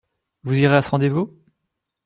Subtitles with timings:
[0.41, 1.37] Vous irez à ce rendez-vous?